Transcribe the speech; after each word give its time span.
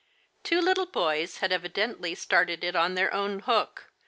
Two 0.41 0.61
little 0.61 0.87
boys 0.87 1.37
had 1.41 1.51
evidently 1.51 2.15
started 2.15 2.63
it 2.63 2.75
on 2.75 2.95
their 2.95 3.13
own 3.13 3.37
hook. 3.41 3.91